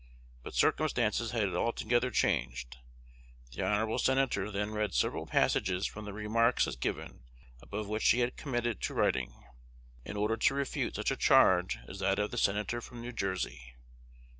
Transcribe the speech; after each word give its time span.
But 0.41 0.55
circumstances 0.55 1.29
had 1.29 1.53
altogether 1.53 2.09
changed. 2.09 2.77
The 3.51 3.63
honorable 3.63 3.99
Senator 3.99 4.49
then 4.49 4.71
read 4.71 4.95
several 4.95 5.27
passages 5.27 5.85
from 5.85 6.05
the 6.05 6.11
remarks 6.13 6.65
as 6.65 6.75
given 6.75 7.23
above 7.61 7.87
which 7.87 8.09
he 8.09 8.21
had 8.21 8.35
committed 8.35 8.81
to 8.81 8.95
writing, 8.95 9.43
in 10.03 10.17
order 10.17 10.37
to 10.37 10.55
refute 10.55 10.95
such 10.95 11.11
a 11.11 11.15
charge 11.15 11.77
as 11.87 11.99
that 11.99 12.17
of 12.17 12.31
the 12.31 12.39
Senator 12.39 12.81
from 12.81 12.99
New 12.99 13.11
Jersey." 13.11 13.75